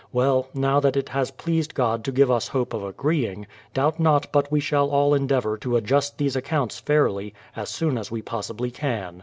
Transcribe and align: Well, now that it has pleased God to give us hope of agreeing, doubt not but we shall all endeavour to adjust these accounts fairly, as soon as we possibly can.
Well, 0.11 0.47
now 0.55 0.79
that 0.79 0.97
it 0.97 1.09
has 1.09 1.29
pleased 1.29 1.75
God 1.75 2.03
to 2.05 2.11
give 2.11 2.31
us 2.31 2.47
hope 2.47 2.73
of 2.73 2.83
agreeing, 2.83 3.45
doubt 3.75 3.99
not 3.99 4.31
but 4.31 4.51
we 4.51 4.59
shall 4.59 4.89
all 4.89 5.13
endeavour 5.13 5.59
to 5.59 5.75
adjust 5.75 6.17
these 6.17 6.35
accounts 6.35 6.79
fairly, 6.79 7.35
as 7.55 7.69
soon 7.69 7.99
as 7.99 8.09
we 8.09 8.23
possibly 8.23 8.71
can. 8.71 9.19